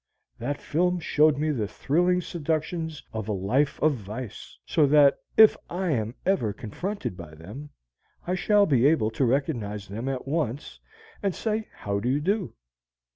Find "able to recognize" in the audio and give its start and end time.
8.87-9.87